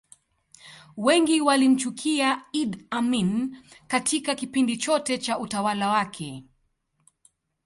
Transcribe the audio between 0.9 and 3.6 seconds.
wengi walimchukia idd amin